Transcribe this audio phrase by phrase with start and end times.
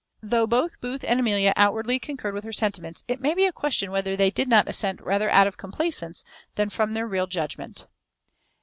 [0.23, 3.91] Though both Booth and Amelia outwardly concurred with her sentiments, it may be a question
[3.91, 6.23] whether they did not assent rather out of complaisance
[6.55, 7.85] than from their real judgment.